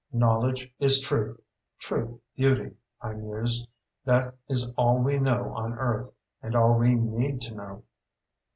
[0.11, 1.39] Knowledge is truth,
[1.77, 2.71] truth beauty,
[3.03, 3.69] I mused,
[4.03, 6.09] that is all we know on Earth,
[6.41, 7.83] and all we need to know.